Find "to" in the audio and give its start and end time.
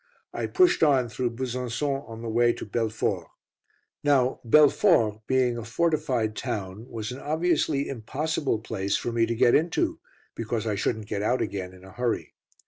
2.53-2.65, 9.27-9.35